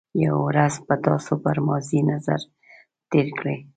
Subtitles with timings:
[0.25, 2.41] یو ورځ به تاسو پر ماضي نظر
[3.09, 3.57] تېر کړئ.